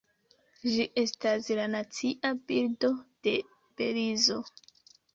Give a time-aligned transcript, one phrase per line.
[0.75, 2.93] Ĝi estas la nacia birdo
[3.31, 4.45] de Belizo.